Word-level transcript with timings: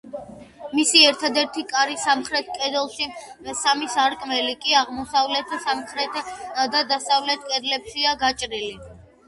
მისი 0.77 1.01
ერთადერთი 1.09 1.63
კარი 1.73 1.97
სამხრეთ 2.03 2.49
კედელში, 2.55 3.09
სამი 3.61 3.91
სარკმელი 3.97 4.57
კი 4.65 4.75
აღმოსავლეთ, 4.81 5.55
სამხრეთ 5.69 6.21
და 6.77 6.85
დასავლეთ 6.97 7.49
კედლებშია 7.55 8.19
გაჭრილი. 8.27 8.75